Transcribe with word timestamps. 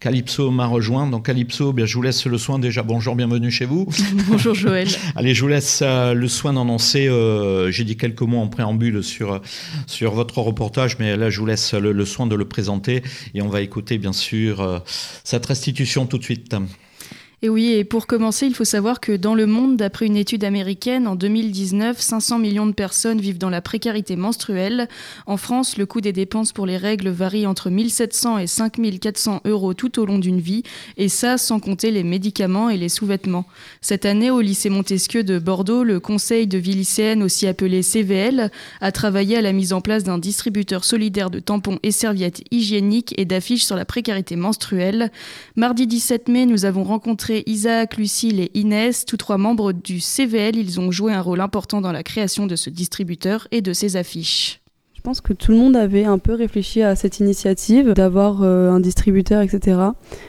Calypso 0.00 0.50
m'a 0.50 0.66
rejoint. 0.66 1.06
Donc 1.06 1.26
Calypso, 1.26 1.74
bien, 1.74 1.84
je 1.84 1.94
vous 1.94 2.02
laisse 2.02 2.24
le 2.24 2.38
soin 2.38 2.58
déjà. 2.58 2.82
Bonjour, 2.82 3.14
bienvenue 3.14 3.50
chez 3.50 3.66
vous. 3.66 3.86
Bonjour 4.28 4.54
Joël. 4.54 4.88
Allez, 5.14 5.34
je 5.34 5.42
vous 5.42 5.48
laisse 5.48 5.80
euh, 5.82 6.14
le 6.14 6.26
soin 6.26 6.54
d'annoncer. 6.54 7.06
Euh, 7.06 7.70
J'ai 7.70 7.84
dit 7.84 7.98
quelques 7.98 8.22
mots 8.22 8.38
en 8.38 8.48
préambule 8.48 9.04
sur, 9.04 9.42
sur 9.86 10.12
votre 10.12 10.38
reportage, 10.38 10.98
mais 10.98 11.18
là, 11.18 11.28
je 11.28 11.38
vous 11.38 11.46
laisse 11.46 11.74
le, 11.74 11.92
le 11.92 12.04
soin 12.06 12.26
de 12.26 12.34
le 12.34 12.46
présenter 12.46 13.02
et 13.34 13.42
on 13.42 13.48
va 13.48 13.60
écouter 13.60 13.98
bien 13.98 14.14
sûr 14.14 14.62
euh, 14.62 14.78
cette 15.22 15.44
restitution 15.44 16.06
tout 16.06 16.16
de 16.16 16.24
suite. 16.24 16.56
Et 17.42 17.48
oui, 17.48 17.72
et 17.72 17.84
pour 17.84 18.06
commencer, 18.06 18.44
il 18.44 18.54
faut 18.54 18.66
savoir 18.66 19.00
que 19.00 19.12
dans 19.12 19.34
le 19.34 19.46
monde, 19.46 19.78
d'après 19.78 20.04
une 20.04 20.18
étude 20.18 20.44
américaine, 20.44 21.06
en 21.06 21.14
2019, 21.14 21.98
500 21.98 22.38
millions 22.38 22.66
de 22.66 22.72
personnes 22.72 23.18
vivent 23.18 23.38
dans 23.38 23.48
la 23.48 23.62
précarité 23.62 24.14
menstruelle. 24.14 24.88
En 25.24 25.38
France, 25.38 25.78
le 25.78 25.86
coût 25.86 26.02
des 26.02 26.12
dépenses 26.12 26.52
pour 26.52 26.66
les 26.66 26.76
règles 26.76 27.08
varie 27.08 27.46
entre 27.46 27.70
1700 27.70 28.36
et 28.36 28.46
5400 28.46 29.40
euros 29.46 29.72
tout 29.72 29.98
au 29.98 30.04
long 30.04 30.18
d'une 30.18 30.38
vie, 30.38 30.64
et 30.98 31.08
ça 31.08 31.38
sans 31.38 31.60
compter 31.60 31.90
les 31.90 32.04
médicaments 32.04 32.68
et 32.68 32.76
les 32.76 32.90
sous-vêtements. 32.90 33.46
Cette 33.80 34.04
année, 34.04 34.30
au 34.30 34.42
lycée 34.42 34.68
Montesquieu 34.68 35.24
de 35.24 35.38
Bordeaux, 35.38 35.82
le 35.82 35.98
conseil 35.98 36.46
de 36.46 36.58
vie 36.58 36.74
lycéenne, 36.74 37.22
aussi 37.22 37.46
appelé 37.46 37.80
CVL, 37.80 38.50
a 38.82 38.92
travaillé 38.92 39.38
à 39.38 39.40
la 39.40 39.52
mise 39.52 39.72
en 39.72 39.80
place 39.80 40.04
d'un 40.04 40.18
distributeur 40.18 40.84
solidaire 40.84 41.30
de 41.30 41.40
tampons 41.40 41.78
et 41.84 41.90
serviettes 41.90 42.42
hygiéniques 42.50 43.14
et 43.16 43.24
d'affiches 43.24 43.64
sur 43.64 43.76
la 43.76 43.86
précarité 43.86 44.36
menstruelle. 44.36 45.10
Mardi 45.56 45.86
17 45.86 46.28
mai, 46.28 46.44
nous 46.44 46.66
avons 46.66 46.84
rencontré 46.84 47.29
Isaac, 47.46 47.96
Lucille 47.96 48.40
et 48.40 48.50
Inès, 48.54 49.04
tous 49.04 49.16
trois 49.16 49.38
membres 49.38 49.72
du 49.72 50.00
CVL. 50.00 50.56
Ils 50.56 50.80
ont 50.80 50.90
joué 50.90 51.12
un 51.12 51.20
rôle 51.20 51.40
important 51.40 51.80
dans 51.80 51.92
la 51.92 52.02
création 52.02 52.46
de 52.46 52.56
ce 52.56 52.70
distributeur 52.70 53.48
et 53.50 53.62
de 53.62 53.72
ses 53.72 53.96
affiches. 53.96 54.59
Je 55.00 55.02
pense 55.02 55.22
que 55.22 55.32
tout 55.32 55.50
le 55.52 55.56
monde 55.56 55.76
avait 55.76 56.04
un 56.04 56.18
peu 56.18 56.34
réfléchi 56.34 56.82
à 56.82 56.94
cette 56.94 57.20
initiative 57.20 57.94
d'avoir 57.94 58.42
euh, 58.42 58.70
un 58.70 58.80
distributeur, 58.80 59.40
etc. 59.40 59.78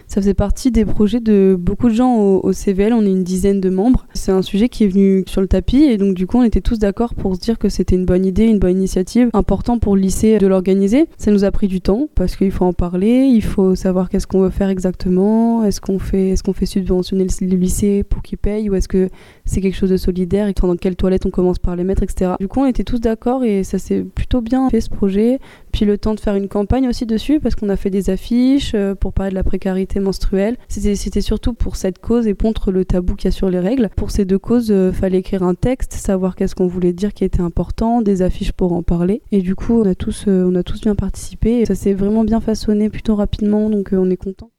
Ça 0.07 0.21
faisait 0.21 0.34
partie 0.34 0.71
des 0.71 0.85
projets 0.85 1.20
de 1.20 1.57
beaucoup 1.59 1.89
de 1.89 1.94
gens 1.94 2.16
au, 2.16 2.53
CVL, 2.53 2.94
on 2.94 3.02
est 3.02 3.11
une 3.11 3.25
dizaine 3.25 3.59
de 3.59 3.70
membres. 3.70 4.08
C'est 4.14 4.31
un 4.31 4.42
sujet 4.42 4.69
qui 4.69 4.86
est 4.86 4.88
venu 4.88 5.25
sur 5.27 5.42
le 5.42 5.49
tapis 5.49 5.83
et 5.83 5.97
donc 5.97 6.16
du 6.16 6.25
coup 6.25 6.38
on 6.38 6.44
était 6.44 6.61
tous 6.61 6.80
d'accord 6.80 7.16
pour 7.16 7.36
se 7.36 7.42
dire 7.42 7.59
que 7.59 7.67
c'était 7.67 7.97
une 7.97 8.05
bonne 8.05 8.25
idée, 8.25 8.45
une 8.45 8.59
bonne 8.59 8.77
initiative, 8.77 9.30
important 9.33 9.77
pour 9.77 9.97
le 9.97 10.03
lycée 10.03 10.38
de 10.38 10.47
l'organiser. 10.47 11.05
Ça 11.17 11.31
nous 11.31 11.44
a 11.44 11.52
pris 11.52 11.67
du 11.67 11.81
temps 11.81 12.08
parce 12.16 12.38
qu'il 12.38 12.52
faut 12.52 12.64
en 12.64 12.72
parler, 12.72 13.25
il 13.25 13.44
faut 13.44 13.75
savoir 13.75 14.08
qu'est-ce 14.08 14.25
qu'on 14.25 14.39
veut 14.39 14.52
faire 14.52 14.69
exactement, 14.69 15.66
est-ce 15.66 15.81
qu'on 15.81 15.99
fait, 15.99 16.30
est-ce 16.30 16.44
qu'on 16.44 16.53
fait 16.53 16.66
subventionner 16.66 17.27
le 17.42 17.58
lycée 17.58 18.05
pour 18.05 18.22
qu'il 18.22 18.38
paye 18.38 18.69
ou 18.69 18.75
est-ce 18.75 18.88
que 18.88 19.09
c'est 19.44 19.59
quelque 19.59 19.75
chose 19.75 19.89
de 19.89 19.97
solidaire 19.97 20.47
et 20.47 20.53
dans 20.53 20.77
quelle 20.77 20.95
toilette 20.95 21.25
on 21.25 21.30
commence 21.30 21.59
par 21.59 21.75
les 21.75 21.83
mettre, 21.83 22.03
etc. 22.03 22.36
Du 22.39 22.47
coup 22.47 22.61
on 22.61 22.66
était 22.67 22.86
tous 22.86 23.02
d'accord 23.02 23.44
et 23.44 23.66
ça 23.66 23.77
s'est 23.77 23.99
plutôt 24.02 24.39
bien 24.39 24.61
fait 24.70 24.81
ce 24.81 24.90
projet, 24.90 25.40
puis 25.72 25.86
le 25.86 25.98
temps 25.98 26.14
de 26.14 26.20
faire 26.20 26.36
une 26.36 26.48
campagne 26.48 26.88
aussi 26.88 27.06
dessus 27.06 27.40
parce 27.40 27.56
qu'on 27.56 27.70
a 27.70 27.76
fait 27.76 27.90
des 27.90 28.09
affiches 28.09 28.73
euh, 28.76 28.95
pour 28.95 29.14
parler 29.14 29.31
de 29.31 29.36
la 29.36 29.44
précarité 29.44 30.00
menstruelle. 30.00 30.58
C'était 30.67 31.22
surtout 31.22 31.54
pour 31.54 31.76
cette 31.76 32.00
cause 32.00 32.28
et 32.28 32.34
contre 32.34 32.72
le 32.72 32.86
tabou 32.86 33.16
qu'il 33.16 33.26
y 33.26 33.28
a 33.30 33.32
sur 33.32 33.50
les 33.50 33.59
règles. 33.59 33.89
Pour 33.95 34.12
ces 34.12 34.26
deux 34.26 34.39
causes, 34.39 34.72
euh, 34.72 34.92
fallait 34.92 35.20
écrire 35.20 35.44
un 35.44 35.56
texte, 35.56 35.94
savoir 35.94 36.36
qu'est-ce 36.36 36.56
qu'on 36.56 36.67
voulait 36.67 36.94
dire 36.94 37.14
qui 37.14 37.23
était 37.23 37.42
important, 37.42 38.02
des 38.02 38.22
affiches 38.22 38.52
pour 38.52 38.73
en 38.73 38.84
parler. 38.84 39.22
Et 39.32 39.42
du 39.42 39.56
coup, 39.56 39.82
on 39.82 39.86
a 39.86 39.95
tous, 39.95 40.26
euh, 40.28 40.50
on 40.50 40.56
a 40.56 40.64
tous 40.64 40.82
bien 40.82 40.95
participé. 40.95 41.59
Et 41.59 41.66
ça 41.66 41.76
s'est 41.76 41.94
vraiment 41.94 42.23
bien 42.23 42.42
façonné 42.42 42.89
plutôt 42.89 43.16
rapidement, 43.16 43.70
donc 43.70 43.89
on 43.94 44.09
est 44.09 44.17
content. 44.17 44.52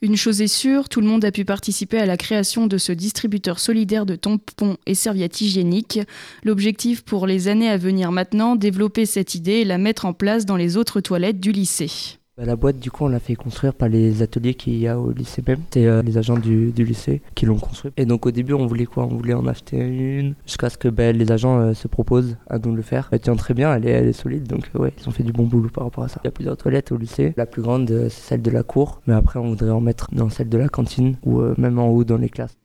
Une 0.00 0.16
chose 0.16 0.40
est 0.40 0.46
sûre, 0.46 0.88
tout 0.88 1.00
le 1.00 1.08
monde 1.08 1.24
a 1.24 1.32
pu 1.32 1.44
participer 1.44 1.98
à 1.98 2.06
la 2.06 2.16
création 2.16 2.68
de 2.68 2.78
ce 2.78 2.92
distributeur 2.92 3.58
solidaire 3.58 4.06
de 4.06 4.14
tampons 4.14 4.76
et 4.86 4.94
serviettes 4.94 5.40
hygiéniques. 5.40 6.00
L'objectif 6.44 7.02
pour 7.02 7.26
les 7.26 7.48
années 7.48 7.68
à 7.68 7.76
venir 7.76 8.12
maintenant, 8.12 8.54
développer 8.54 9.06
cette 9.06 9.34
idée 9.34 9.52
et 9.52 9.64
la 9.64 9.78
mettre 9.78 10.04
en 10.04 10.12
place 10.12 10.46
dans 10.46 10.56
les 10.56 10.76
autres 10.76 11.00
toilettes 11.00 11.40
du 11.40 11.50
lycée. 11.50 12.17
Bah, 12.38 12.44
la 12.44 12.54
boîte, 12.54 12.78
du 12.78 12.92
coup, 12.92 13.04
on 13.04 13.08
l'a 13.08 13.18
fait 13.18 13.34
construire 13.34 13.74
par 13.74 13.88
les 13.88 14.22
ateliers 14.22 14.54
qu'il 14.54 14.78
y 14.78 14.86
a 14.86 14.96
au 14.96 15.10
lycée 15.10 15.42
même. 15.44 15.58
C'est 15.72 15.86
euh, 15.86 16.02
les 16.02 16.18
agents 16.18 16.38
du, 16.38 16.70
lycée 16.70 17.20
qui 17.34 17.46
l'ont 17.46 17.58
construit. 17.58 17.90
Et 17.96 18.06
donc, 18.06 18.26
au 18.26 18.30
début, 18.30 18.52
on 18.52 18.64
voulait 18.64 18.86
quoi? 18.86 19.06
On 19.06 19.16
voulait 19.16 19.34
en 19.34 19.44
acheter 19.48 19.76
une 19.76 20.36
jusqu'à 20.46 20.70
ce 20.70 20.78
que 20.78 20.86
bah, 20.86 21.10
les 21.10 21.32
agents 21.32 21.58
euh, 21.58 21.74
se 21.74 21.88
proposent 21.88 22.36
à 22.48 22.60
nous 22.60 22.76
le 22.76 22.82
faire. 22.82 23.08
Elle 23.10 23.18
tient 23.18 23.34
très 23.34 23.54
bien, 23.54 23.74
elle 23.74 23.88
est, 23.88 24.12
solide. 24.12 24.46
Donc, 24.46 24.70
euh, 24.76 24.78
ouais, 24.78 24.92
ils 25.00 25.08
ont 25.08 25.10
fait 25.10 25.24
du 25.24 25.32
bon 25.32 25.46
boulot 25.46 25.68
par 25.68 25.82
rapport 25.82 26.04
à 26.04 26.08
ça. 26.08 26.20
Il 26.22 26.26
y 26.26 26.28
a 26.28 26.30
plusieurs 26.30 26.56
toilettes 26.56 26.92
au 26.92 26.96
lycée. 26.96 27.34
La 27.36 27.46
plus 27.46 27.60
grande, 27.60 27.88
c'est 27.88 28.10
celle 28.10 28.42
de 28.42 28.52
la 28.52 28.62
cour. 28.62 29.00
Mais 29.08 29.14
après, 29.14 29.40
on 29.40 29.48
voudrait 29.48 29.70
en 29.70 29.80
mettre 29.80 30.06
dans 30.12 30.28
celle 30.28 30.48
de 30.48 30.58
la 30.58 30.68
cantine 30.68 31.16
ou 31.24 31.42
même 31.56 31.80
en 31.80 31.88
haut 31.88 32.04
dans 32.04 32.18
les 32.18 32.28
classes. 32.28 32.56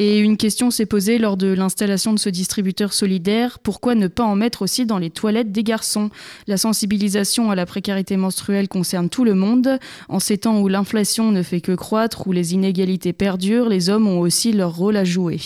Et 0.00 0.18
une 0.18 0.36
question 0.36 0.70
s'est 0.70 0.86
posée 0.86 1.18
lors 1.18 1.36
de 1.36 1.48
l'installation 1.48 2.12
de 2.12 2.20
ce 2.20 2.28
distributeur 2.28 2.92
solidaire, 2.92 3.58
pourquoi 3.58 3.96
ne 3.96 4.06
pas 4.06 4.22
en 4.22 4.36
mettre 4.36 4.62
aussi 4.62 4.86
dans 4.86 4.98
les 4.98 5.10
toilettes 5.10 5.50
des 5.50 5.64
garçons? 5.64 6.10
La 6.46 6.56
sensibilisation 6.56 7.50
à 7.50 7.56
la 7.56 7.66
précarité 7.66 8.16
menstruelle 8.16 8.68
concerne 8.68 9.08
tout 9.08 9.24
le 9.24 9.34
monde. 9.34 9.80
En 10.08 10.20
ces 10.20 10.38
temps 10.38 10.60
où 10.60 10.68
l'inflation 10.68 11.32
ne 11.32 11.42
fait 11.42 11.60
que 11.60 11.72
croître, 11.72 12.28
où 12.28 12.32
les 12.32 12.54
inégalités 12.54 13.12
perdurent, 13.12 13.68
les 13.68 13.90
hommes 13.90 14.06
ont 14.06 14.20
aussi 14.20 14.52
leur 14.52 14.76
rôle 14.76 14.96
à 14.96 15.04
jouer. 15.04 15.40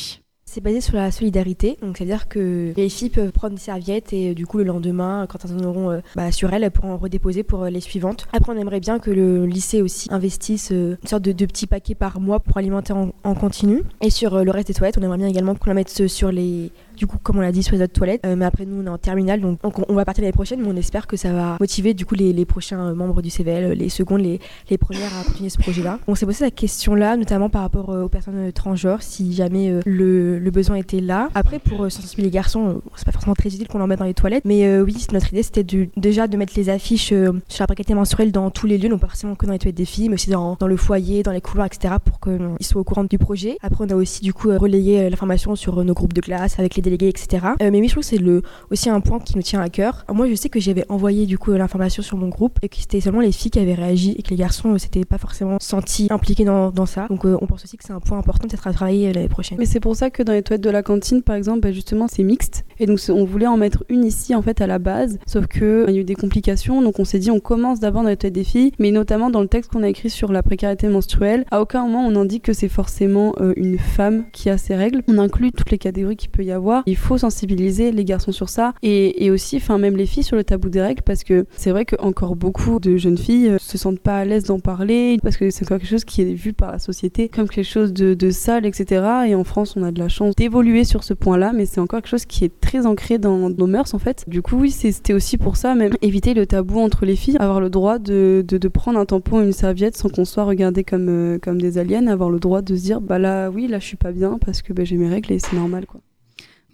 C'est 0.55 0.61
basé 0.61 0.83
sur 0.83 0.97
la 0.97 1.11
solidarité, 1.11 1.79
donc 1.81 1.97
c'est-à-dire 1.97 2.29
que 2.29 2.75
les 2.77 2.91
filles 2.91 3.09
peuvent 3.09 3.33
prendre 3.33 3.55
des 3.55 3.61
serviettes 3.61 4.13
et 4.13 4.35
du 4.35 4.47
coup 4.47 4.59
le 4.59 4.65
lendemain, 4.65 5.27
quand 5.27 5.39
elles 5.47 5.57
en 5.57 5.65
auront 5.67 5.91
euh, 5.91 6.01
bah, 6.15 6.31
sur 6.31 6.53
elles, 6.53 6.63
elles 6.63 6.71
pourront 6.71 6.93
en 6.93 6.99
redéposer 6.99 7.43
pour 7.43 7.63
euh, 7.63 7.71
les 7.71 7.81
suivantes. 7.81 8.27
Après, 8.35 8.53
on 8.53 8.59
aimerait 8.59 8.81
bien 8.81 8.99
que 8.99 9.11
le 9.11 9.47
lycée 9.47 9.81
aussi 9.81 10.13
investisse 10.13 10.71
euh, 10.71 10.99
une 11.03 11.09
sorte 11.09 11.23
de, 11.23 11.47
petits 11.47 11.67
paquets 11.67 11.95
par 11.95 12.21
mois 12.21 12.39
pour 12.39 12.59
alimenter 12.59 12.93
en, 12.93 13.15
en 13.25 13.35
continu. 13.35 13.83
Et 14.03 14.11
sur 14.11 14.45
le 14.45 14.51
reste 14.51 14.69
des 14.69 14.75
toilettes, 14.75 14.99
on 14.99 15.03
aimerait 15.03 15.17
bien 15.17 15.29
également 15.29 15.55
qu'on 15.55 15.71
la 15.71 15.75
mette 15.75 16.07
sur 16.07 16.31
les 16.31 16.71
du 17.03 17.09
coup, 17.09 17.19
comme 17.21 17.39
on 17.39 17.41
l'a 17.41 17.51
dit, 17.51 17.65
sur 17.65 17.75
les 17.75 17.83
autres 17.83 17.93
toilettes. 17.93 18.25
Euh, 18.25 18.37
mais 18.37 18.45
après, 18.45 18.65
nous, 18.65 18.81
on 18.81 18.87
est 18.87 18.89
en 18.89 18.97
terminale, 18.97 19.41
donc, 19.41 19.59
on 19.89 19.95
va 19.95 20.05
partir 20.05 20.23
l'année 20.23 20.33
prochaine, 20.33 20.61
mais 20.61 20.69
on 20.69 20.77
espère 20.77 21.09
que 21.09 21.17
ça 21.17 21.33
va 21.33 21.57
motiver 21.59 21.95
du 21.95 22.07
coup 22.07 22.15
les, 22.15 22.45
prochains 22.45 22.91
euh, 22.91 22.95
membres 22.95 23.23
du 23.23 23.29
CVL, 23.29 23.73
les 23.73 23.89
secondes, 23.89 24.21
les, 24.21 24.39
premières 24.79 25.11
à 25.19 25.25
continuer 25.25 25.51
ce 25.51 25.59
projet-là. 25.59 25.99
On 26.07 26.15
s'est 26.15 26.27
posé 26.27 26.45
la 26.45 26.53
question-là, 26.53 27.17
notamment 27.17 27.49
par 27.49 27.63
rapport 27.63 27.91
euh, 27.91 28.05
aux 28.05 28.09
personnes 28.09 28.53
transgenres, 28.53 29.03
si 29.03 29.35
jamais 29.35 29.81
le, 29.85 30.51
besoin 30.53 30.77
était 30.77 31.01
là. 31.01 31.29
Après, 31.35 31.59
pour 31.59 31.91
sensibiliser 31.91 32.23
les 32.23 32.31
garçons, 32.31 32.83
c'est 32.95 33.05
pas 33.05 33.11
forcément 33.11 33.35
très 33.35 33.49
utile 33.49 33.67
qu'on 33.67 33.81
en 33.81 33.89
mette 33.89 33.99
dans 33.99 34.05
les 34.05 34.15
toilettes, 34.15 34.45
mais 34.45 34.81
oui, 34.81 35.05
notre 35.13 35.33
idée, 35.33 35.43
c'était 35.43 35.65
déjà 35.97 36.29
de 36.29 36.37
mettre 36.37 36.53
les 36.57 36.69
affiches 36.69 37.09
sur 37.09 37.61
la 37.61 37.67
précarité 37.67 37.95
menstruelle 37.95 38.31
dans 38.31 38.51
tous 38.51 38.67
les 38.67 38.79
lieux, 38.79 38.89
non 38.89 38.99
pas 38.99 39.09
forcément 39.09 39.35
que 39.35 39.47
dans 39.47 39.53
les 39.53 39.59
toilettes 39.59 39.77
des 39.77 39.87
filles, 39.87 40.09
mais 40.09 40.15
aussi 40.15 40.31
dans, 40.31 40.57
dans 40.61 40.67
le 40.69 40.77
foyer, 40.77 41.23
dans 41.23 41.33
les 41.33 41.41
couloirs, 41.41 41.67
etc., 41.67 41.95
pour 42.05 42.21
qu'ils 42.21 42.67
soient 42.67 42.81
au 42.81 42.85
courant 42.85 43.05
du 43.05 43.19
projet. 43.19 43.57
Après, 43.63 43.85
on 43.85 43.89
a 43.89 43.97
aussi 43.97 44.23
du 44.23 44.33
coup 44.33 44.57
relayé 44.57 45.11
l'information 45.11 45.57
sur 45.57 45.83
nos 45.83 45.95
groupes 45.95 46.13
de 46.13 46.21
classe 46.21 46.59
avec 46.59 46.77
les 46.77 46.83
etc. 47.01 47.47
Euh, 47.61 47.71
mais 47.71 47.83
je 47.87 47.93
trouve 47.93 48.03
que 48.03 48.09
c'est 48.09 48.23
aussi 48.71 48.91
un 48.91 49.01
point 49.01 49.19
qui 49.19 49.37
nous 49.37 49.43
tient 49.43 49.61
à 49.61 49.69
cœur. 49.69 50.05
Moi, 50.13 50.29
je 50.29 50.35
sais 50.35 50.49
que 50.49 50.61
j'avais 50.61 50.85
envoyé 50.89 51.27
du 51.27 51.39
coup 51.39 51.53
l'information 51.53 52.03
sur 52.03 52.17
mon 52.17 52.29
groupe 52.29 52.59
et 52.63 52.69
que 52.69 52.77
c'était 52.77 53.01
seulement 53.01 53.21
les 53.21 53.33
filles 53.33 53.51
qui 53.51 53.59
avaient 53.59 53.75
réagi 53.75 54.15
et 54.19 54.23
que 54.23 54.31
les 54.31 54.37
garçons 54.37 54.69
ne 54.71 54.79
s'étaient 54.79 55.05
pas 55.05 55.19
forcément 55.19 55.59
sentis 55.61 56.09
impliqués 56.11 56.45
dans, 56.45 56.87
ça. 56.87 57.07
Donc, 57.09 57.25
euh, 57.25 57.39
on 57.41 57.47
pense 57.47 57.65
aussi 57.65 57.77
que 57.77 57.85
c'est 57.85 57.93
un 57.93 58.01
point 58.01 58.19
important 58.19 58.49
peut-être 58.49 58.67
à 58.67 58.73
travailler 58.73 59.09
euh, 59.09 59.13
l'année 59.13 59.29
prochaine. 59.29 59.59
Mais 59.59 59.67
c'est 59.67 59.81
pour 59.81 59.97
ça 59.97 60.11
que 60.11 60.23
dans 60.23 60.33
les 60.33 60.43
toilettes 60.43 60.63
de 60.63 60.71
la 60.71 60.83
cantine, 60.83 61.23
par 61.23 61.37
exemple, 61.37 61.61
bah, 61.61 61.73
justement, 61.73 62.09
c'est 62.09 62.23
mixte. 62.23 62.65
Et 62.83 62.87
donc, 62.87 62.99
on 63.09 63.25
voulait 63.25 63.47
en 63.47 63.57
mettre 63.57 63.85
une 63.89 64.05
ici, 64.05 64.35
en 64.35 64.43
fait, 64.43 64.61
à 64.61 64.67
la 64.67 64.79
base. 64.79 65.19
Sauf 65.25 65.47
qu'il 65.47 65.85
y 65.89 65.97
a 65.97 66.01
eu 66.01 66.05
des 66.05 66.17
complications. 66.17 66.83
Donc, 66.83 66.99
on 66.99 67.05
s'est 67.05 67.21
dit, 67.21 67.31
on 67.31 67.41
commence 67.41 67.79
d'abord 67.79 68.03
dans 68.03 68.09
les 68.09 68.17
toilettes 68.17 68.35
des 68.35 68.45
filles, 68.45 68.73
mais 68.79 68.91
notamment 68.91 69.31
dans 69.31 69.41
le 69.41 69.49
texte 69.49 69.71
qu'on 69.71 69.83
a 69.83 69.89
écrit 69.89 70.11
sur 70.11 70.33
la 70.33 70.43
précarité 70.43 70.89
menstruelle. 70.89 71.45
À 71.51 71.61
aucun 71.61 71.87
moment, 71.87 72.05
on 72.05 72.17
indique 72.17 72.43
que 72.43 72.53
c'est 72.53 72.69
forcément 72.69 73.35
une 73.57 73.79
femme 73.79 74.25
qui 74.33 74.51
a 74.51 74.59
ses 74.59 74.75
règles. 74.75 75.03
On 75.07 75.19
inclut 75.19 75.53
toutes 75.53 75.71
les 75.71 75.79
catégories 75.79 76.17
qu'il 76.17 76.31
peut 76.31 76.45
y 76.45 76.51
avoir. 76.51 76.83
Il 76.87 76.97
faut 76.97 77.19
sensibiliser 77.19 77.93
les 77.93 78.05
garçons 78.05 78.33
sur 78.33 78.49
ça 78.49 78.75
et, 78.83 79.31
aussi, 79.31 79.57
enfin 79.57 79.79
même 79.79 79.97
les 79.97 80.07
filles 80.07 80.23
sur 80.23 80.37
le 80.37 80.45
tabou 80.45 80.69
des 80.69 80.81
règles 80.81 81.03
parce 81.03 81.25
que 81.25 81.47
c'est 81.57 81.71
vrai 81.71 81.85
qu'encore 81.85 82.37
beaucoup 82.37 82.81
de 82.81 82.97
jeunes 82.97 83.19
filles 83.19 83.49
euh, 83.49 83.59
se 83.59 83.79
sentent 83.79 84.01
pas 84.01 84.19
à 84.19 84.25
l'aise 84.25 84.45
d'en 84.45 84.59
parler 84.59 85.19
parce 85.23 85.37
que 85.37 85.51
c'est 85.51 85.67
quelque 85.67 85.87
chose 85.87 86.05
qui 86.05 86.23
est 86.23 86.35
vu 86.35 86.53
par 86.53 86.73
la 86.73 86.79
société 86.79 87.29
comme 87.29 87.49
quelque 87.49 87.65
chose 87.65 87.93
de, 87.93 88.31
sale, 88.31 88.67
etc. 88.67 89.05
Et 89.27 89.35
en 89.35 89.45
France, 89.45 89.77
on 89.77 89.83
a 89.83 89.93
de 89.93 89.99
la 89.99 90.09
chance 90.09 90.35
d'évoluer 90.35 90.85
sur 90.85 91.05
ce 91.05 91.15
point-là, 91.15 91.53
mais 91.55 91.67
c'est 91.67 91.81
encore 91.81 92.01
quelque 92.01 92.11
chose 92.11 92.27
qui 92.27 92.45
est 92.45 92.61
très 92.61 92.72
ancré 92.81 93.19
dans 93.19 93.51
nos 93.51 93.67
mœurs 93.67 93.95
en 93.95 93.99
fait. 93.99 94.25
Du 94.29 94.43
coup, 94.43 94.57
oui, 94.57 94.71
c'était 94.71 95.15
aussi 95.15 95.39
pour 95.39 95.57
ça, 95.57 95.75
même 95.75 95.95
éviter 96.03 96.35
le 96.35 96.47
tabou 96.47 96.81
entre 96.81 97.05
les 97.07 97.17
filles, 97.17 97.37
avoir 97.39 97.61
le 97.61 97.71
droit 97.71 97.99
de, 97.99 98.45
prendre 98.73 98.99
un 98.99 99.07
tampon 99.07 99.43
une 99.43 99.53
serviette 99.53 99.97
sans 99.97 100.09
qu'on 100.09 100.25
soit 100.25 100.45
regardé 100.45 100.85
comme, 100.85 101.09
euh, 101.09 101.39
comme 101.39 101.61
des 101.61 101.79
aliens, 101.79 102.07
avoir 102.07 102.31
le 102.31 102.41
droit 102.41 102.63
de 102.63 102.75
se 102.75 102.83
dire 102.83 103.01
bah 103.01 103.19
là, 103.19 103.51
oui, 103.51 103.67
là, 103.69 103.79
je 103.79 103.87
suis 103.87 103.97
pas 103.97 104.13
bien 104.13 104.39
parce 104.45 104.63
que 104.63 104.73
bah, 104.73 104.85
j'ai 104.85 104.97
mes 104.97 105.09
règles 105.09 105.33
et 105.33 105.39
c'est 105.39 105.57
normal 105.57 105.87
quoi. 105.87 106.01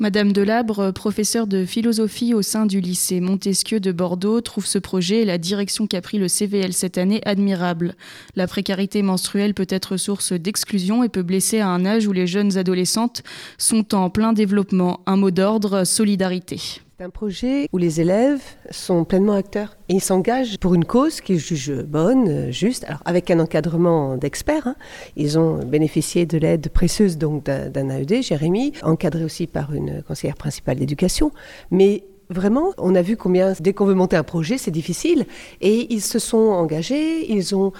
Madame 0.00 0.32
Delabre, 0.32 0.92
professeure 0.92 1.48
de 1.48 1.64
philosophie 1.64 2.32
au 2.32 2.40
sein 2.40 2.66
du 2.66 2.80
lycée 2.80 3.18
Montesquieu 3.18 3.80
de 3.80 3.90
Bordeaux, 3.90 4.40
trouve 4.40 4.64
ce 4.64 4.78
projet 4.78 5.22
et 5.22 5.24
la 5.24 5.38
direction 5.38 5.88
qu'a 5.88 6.00
pris 6.00 6.18
le 6.18 6.28
CVL 6.28 6.72
cette 6.72 6.98
année 6.98 7.20
admirable. 7.24 7.96
La 8.36 8.46
précarité 8.46 9.02
menstruelle 9.02 9.54
peut 9.54 9.66
être 9.68 9.96
source 9.96 10.32
d'exclusion 10.32 11.02
et 11.02 11.08
peut 11.08 11.24
blesser 11.24 11.58
à 11.58 11.66
un 11.66 11.84
âge 11.84 12.06
où 12.06 12.12
les 12.12 12.28
jeunes 12.28 12.56
adolescentes 12.56 13.24
sont 13.58 13.92
en 13.92 14.08
plein 14.08 14.32
développement. 14.32 15.00
Un 15.06 15.16
mot 15.16 15.32
d'ordre, 15.32 15.82
solidarité. 15.82 16.60
C'est 16.98 17.04
un 17.04 17.10
projet 17.10 17.68
où 17.72 17.78
les 17.78 18.00
élèves 18.00 18.42
sont 18.72 19.04
pleinement 19.04 19.34
acteurs 19.34 19.76
et 19.88 19.94
ils 19.94 20.00
s'engagent 20.00 20.58
pour 20.58 20.74
une 20.74 20.84
cause 20.84 21.20
qu'ils 21.20 21.38
jugent 21.38 21.84
bonne, 21.84 22.50
juste, 22.50 22.82
alors 22.88 23.02
avec 23.04 23.30
un 23.30 23.38
encadrement 23.38 24.16
d'experts. 24.16 24.66
Hein. 24.66 24.74
Ils 25.14 25.38
ont 25.38 25.58
bénéficié 25.58 26.26
de 26.26 26.38
l'aide 26.38 26.70
précieuse 26.70 27.16
donc 27.16 27.44
d'un 27.44 27.88
AED, 27.88 28.24
Jérémy, 28.24 28.72
encadré 28.82 29.22
aussi 29.22 29.46
par 29.46 29.72
une 29.72 30.02
conseillère 30.02 30.34
principale 30.34 30.78
d'éducation, 30.78 31.30
mais 31.70 32.02
vraiment, 32.30 32.72
on 32.78 32.96
a 32.96 33.02
vu 33.02 33.16
combien, 33.16 33.52
dès 33.60 33.74
qu'on 33.74 33.86
veut 33.86 33.94
monter 33.94 34.16
un 34.16 34.24
projet, 34.24 34.58
c'est 34.58 34.72
difficile. 34.72 35.24
Et 35.60 35.94
ils 35.94 36.02
se 36.02 36.18
sont 36.18 36.48
engagés, 36.48 37.30
ils 37.32 37.54
ont 37.54 37.72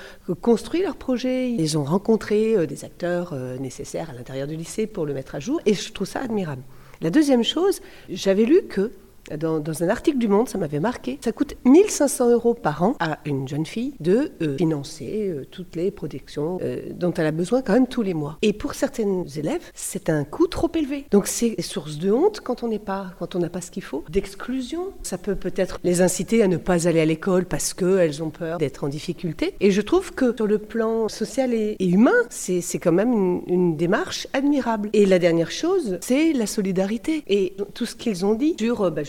construit 0.43 0.83
leur 0.83 0.95
projet, 0.95 1.51
ils 1.51 1.77
ont 1.77 1.83
rencontré 1.83 2.55
euh, 2.55 2.67
des 2.67 2.85
acteurs 2.85 3.33
euh, 3.33 3.59
nécessaires 3.59 4.11
à 4.11 4.13
l'intérieur 4.13 4.47
du 4.47 4.55
lycée 4.55 4.87
pour 4.87 5.07
le 5.07 5.13
mettre 5.13 5.35
à 5.35 5.41
jour. 5.41 5.61
Et 5.67 5.75
je 5.75 5.93
trouve 5.93 6.07
ça 6.07 6.21
admirable. 6.21 6.63
La 7.01 7.11
deuxième 7.11 7.43
chose, 7.43 7.81
j'avais 8.09 8.45
lu 8.45 8.63
que 8.69 8.93
dans, 9.37 9.83
un 9.83 9.89
article 9.89 10.19
du 10.19 10.29
Monde, 10.29 10.49
ça 10.49 10.59
m'avait 10.59 10.81
marqué. 10.81 11.19
Ça 11.23 11.33
coûte 11.33 11.57
1500 11.65 12.31
euros 12.31 12.55
par 12.55 12.83
an 12.83 12.97
à 13.01 13.19
une 13.25 13.47
jeune 13.47 13.67
fille 13.67 13.95
de 14.01 14.33
euh, 14.43 14.57
financer 14.57 15.29
euh, 15.29 15.45
toutes 15.51 15.77
les 15.77 15.91
protections 15.91 16.59
euh, 16.63 16.81
dont 16.95 17.13
elle 17.15 17.27
a 17.27 17.33
besoin 17.33 17.63
quand 17.63 17.75
même 17.75 17.87
tous 17.87 18.03
les 18.03 18.15
mois. 18.15 18.39
Et 18.43 18.53
pour 18.53 18.75
certaines 18.75 19.27
élèves, 19.37 19.63
c'est 19.75 20.11
un 20.11 20.25
coût 20.25 20.47
trop 20.47 20.71
élevé. 20.75 21.07
Donc 21.11 21.27
c'est 21.27 21.61
source 21.61 21.99
de 21.99 22.11
honte 22.11 22.41
quand 22.41 22.63
on 22.63 22.69
n'a 22.69 22.79
pas 22.79 23.61
ce 23.61 23.71
qu'il 23.71 23.83
faut, 23.83 24.05
d'exclusion. 24.09 24.93
Ça 25.03 25.19
peut 25.19 25.35
peut-être 25.35 25.79
les 25.85 26.01
inciter 26.01 26.43
à 26.43 26.49
ne 26.49 26.57
pas 26.57 26.89
aller 26.89 27.01
à 27.01 27.05
l'école 27.05 27.45
parce 27.45 27.75
qu'elles 27.75 28.23
ont 28.23 28.31
peur 28.31 28.59
d'être 28.59 28.85
en 28.85 28.89
difficulté. 28.89 29.55
Et 29.61 29.71
je 29.71 29.81
trouve 29.81 30.13
que 30.13 30.35
sur 30.37 30.47
le 30.47 30.59
plan 30.59 31.09
social 31.09 31.53
et, 31.53 31.77
humain, 31.81 32.13
c'est 32.31 32.79
quand 32.79 32.93
même 32.93 33.43
une, 33.47 33.77
démarche 33.77 34.27
admirable. 34.33 34.91
Et 34.93 35.07
la 35.07 35.19
dernière 35.19 35.51
chose, 35.51 35.99
c'est 36.01 36.33
la 36.33 36.47
solidarité 36.47 37.23
et 37.29 37.55
tout 37.75 37.87
ce 37.87 37.95
qu'ils 37.95 38.25
ont 38.25 38.35
dit 38.35 38.57
sur 38.59 38.91
bah. 38.91 39.03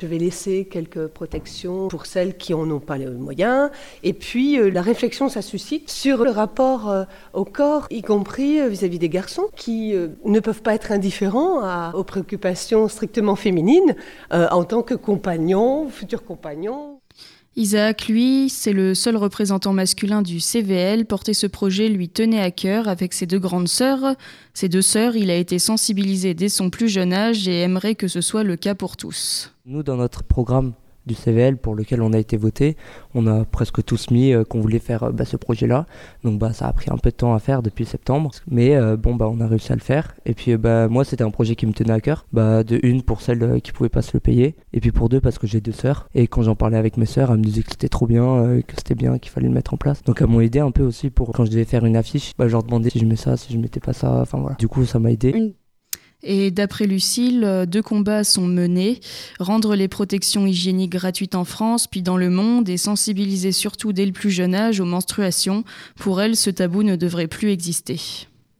Je 0.00 0.06
vais 0.06 0.18
laisser 0.18 0.64
quelques 0.64 1.06
protections 1.08 1.88
pour 1.88 2.06
celles 2.06 2.36
qui 2.36 2.54
en 2.54 2.70
ont 2.70 2.80
pas 2.80 2.98
les 2.98 3.06
moyens. 3.06 3.70
Et 4.02 4.12
puis, 4.12 4.58
euh, 4.58 4.70
la 4.70 4.82
réflexion, 4.82 5.28
ça 5.28 5.42
suscite 5.42 5.90
sur 5.90 6.24
le 6.24 6.30
rapport 6.30 6.90
euh, 6.90 7.04
au 7.32 7.44
corps, 7.44 7.86
y 7.90 8.02
compris 8.02 8.60
euh, 8.60 8.68
vis-à-vis 8.68 8.98
des 8.98 9.08
garçons 9.08 9.48
qui 9.56 9.94
ne 10.24 10.40
peuvent 10.40 10.62
pas 10.62 10.74
être 10.74 10.92
indifférents 10.92 11.92
aux 11.92 12.04
préoccupations 12.04 12.88
strictement 12.88 13.36
féminines 13.36 13.94
en 14.30 14.64
tant 14.64 14.82
que 14.82 14.94
compagnons, 14.94 15.88
futurs 15.88 16.24
compagnons. 16.24 16.99
Isaac, 17.56 18.06
lui, 18.06 18.48
c'est 18.48 18.72
le 18.72 18.94
seul 18.94 19.16
représentant 19.16 19.72
masculin 19.72 20.22
du 20.22 20.38
CVL. 20.38 21.04
Porter 21.04 21.34
ce 21.34 21.48
projet 21.48 21.88
lui 21.88 22.08
tenait 22.08 22.40
à 22.40 22.52
cœur 22.52 22.86
avec 22.86 23.12
ses 23.12 23.26
deux 23.26 23.40
grandes 23.40 23.68
sœurs. 23.68 24.14
Ses 24.54 24.68
deux 24.68 24.82
sœurs, 24.82 25.16
il 25.16 25.30
a 25.30 25.34
été 25.34 25.58
sensibilisé 25.58 26.32
dès 26.32 26.48
son 26.48 26.70
plus 26.70 26.88
jeune 26.88 27.12
âge 27.12 27.48
et 27.48 27.62
aimerait 27.62 27.96
que 27.96 28.06
ce 28.06 28.20
soit 28.20 28.44
le 28.44 28.56
cas 28.56 28.76
pour 28.76 28.96
tous. 28.96 29.52
Nous, 29.66 29.82
dans 29.82 29.96
notre 29.96 30.22
programme 30.22 30.74
du 31.06 31.14
CVL 31.14 31.56
pour 31.56 31.74
lequel 31.74 32.02
on 32.02 32.12
a 32.12 32.18
été 32.18 32.36
voté. 32.36 32.76
On 33.14 33.26
a 33.26 33.44
presque 33.44 33.84
tous 33.84 34.10
mis 34.10 34.32
euh, 34.32 34.44
qu'on 34.44 34.60
voulait 34.60 34.78
faire 34.78 35.04
euh, 35.04 35.12
bah, 35.12 35.24
ce 35.24 35.36
projet-là. 35.36 35.86
Donc 36.24 36.38
bah, 36.38 36.52
ça 36.52 36.66
a 36.66 36.72
pris 36.72 36.90
un 36.90 36.98
peu 36.98 37.10
de 37.10 37.16
temps 37.16 37.34
à 37.34 37.38
faire 37.38 37.62
depuis 37.62 37.86
septembre. 37.86 38.30
Mais 38.48 38.76
euh, 38.76 38.96
bon, 38.96 39.14
bah, 39.14 39.28
on 39.30 39.40
a 39.40 39.46
réussi 39.46 39.72
à 39.72 39.74
le 39.74 39.80
faire. 39.80 40.14
Et 40.26 40.34
puis 40.34 40.56
bah, 40.56 40.88
moi, 40.88 41.04
c'était 41.04 41.24
un 41.24 41.30
projet 41.30 41.56
qui 41.56 41.66
me 41.66 41.72
tenait 41.72 41.92
à 41.92 42.00
cœur. 42.00 42.26
Bah, 42.32 42.64
de 42.64 42.78
une, 42.82 43.02
pour 43.02 43.20
celle 43.20 43.60
qui 43.62 43.72
pouvait 43.72 43.88
pas 43.88 44.02
se 44.02 44.10
le 44.14 44.20
payer. 44.20 44.54
Et 44.72 44.80
puis 44.80 44.92
pour 44.92 45.08
deux, 45.08 45.20
parce 45.20 45.38
que 45.38 45.46
j'ai 45.46 45.60
deux 45.60 45.72
sœurs. 45.72 46.08
Et 46.14 46.26
quand 46.26 46.42
j'en 46.42 46.54
parlais 46.54 46.76
avec 46.78 46.96
mes 46.96 47.06
sœurs, 47.06 47.30
elles 47.30 47.38
me 47.38 47.44
disaient 47.44 47.62
que 47.62 47.70
c'était 47.70 47.88
trop 47.88 48.06
bien, 48.06 48.60
que 48.66 48.74
c'était 48.76 48.94
bien, 48.94 49.18
qu'il 49.18 49.30
fallait 49.30 49.48
le 49.48 49.54
mettre 49.54 49.74
en 49.74 49.76
place. 49.76 50.02
Donc 50.04 50.20
elles 50.20 50.28
m'ont 50.28 50.40
aidé 50.40 50.60
un 50.60 50.70
peu 50.70 50.82
aussi 50.82 51.10
pour 51.10 51.32
quand 51.32 51.44
je 51.44 51.50
devais 51.50 51.64
faire 51.64 51.84
une 51.84 51.96
affiche. 51.96 52.32
Bah, 52.38 52.46
je 52.46 52.52
leur 52.52 52.62
demandais 52.62 52.90
si 52.90 52.98
je 52.98 53.06
mets 53.06 53.16
ça, 53.16 53.36
si 53.36 53.52
je 53.52 53.58
mettais 53.58 53.80
pas 53.80 53.92
ça. 53.92 54.20
Enfin 54.20 54.38
voilà. 54.38 54.56
Du 54.56 54.68
coup, 54.68 54.84
ça 54.84 54.98
m'a 54.98 55.10
aidé. 55.10 55.54
Et 56.22 56.50
d'après 56.50 56.86
Lucille, 56.86 57.44
euh, 57.44 57.66
deux 57.66 57.82
combats 57.82 58.24
sont 58.24 58.46
menés, 58.46 59.00
rendre 59.38 59.74
les 59.74 59.88
protections 59.88 60.46
hygiéniques 60.46 60.92
gratuites 60.92 61.34
en 61.34 61.44
France 61.44 61.86
puis 61.86 62.02
dans 62.02 62.16
le 62.16 62.30
monde 62.30 62.68
et 62.68 62.76
sensibiliser 62.76 63.52
surtout 63.52 63.92
dès 63.92 64.06
le 64.06 64.12
plus 64.12 64.30
jeune 64.30 64.54
âge 64.54 64.80
aux 64.80 64.84
menstruations. 64.84 65.64
Pour 65.96 66.20
elle, 66.20 66.36
ce 66.36 66.50
tabou 66.50 66.82
ne 66.82 66.96
devrait 66.96 67.28
plus 67.28 67.50
exister. 67.50 68.00